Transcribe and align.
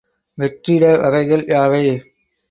வெற்றிட 0.37 0.83
வகைகள் 1.01 1.43
யாவை? 1.49 1.83